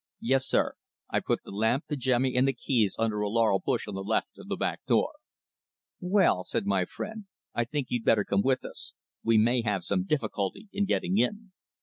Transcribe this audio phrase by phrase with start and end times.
[0.21, 0.73] "Yes, sir.
[1.11, 4.01] I've put the lamp, the jemmy and the keys under a laurel bush on the
[4.03, 5.11] left of the back door."
[5.99, 8.95] "Well," said my friend, "I think you'd better come with us.
[9.23, 11.51] We may have some difficulty in getting in."